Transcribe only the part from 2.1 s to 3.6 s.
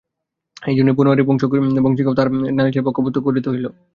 তাহার নালিশের পক্ষভুক্ত করিতে